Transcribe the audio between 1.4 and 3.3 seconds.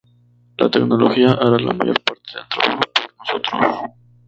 la mayor parte del trabajo por